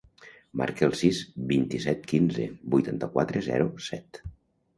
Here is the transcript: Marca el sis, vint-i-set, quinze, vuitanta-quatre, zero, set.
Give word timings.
Marca 0.61 0.87
el 0.87 0.95
sis, 1.01 1.19
vint-i-set, 1.51 2.01
quinze, 2.15 2.47
vuitanta-quatre, 2.77 3.45
zero, 3.51 3.71
set. 3.91 4.23